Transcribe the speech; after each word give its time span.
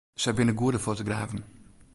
Sy 0.21 0.31
binne 0.35 0.53
goede 0.59 0.79
fotografen. 0.87 1.41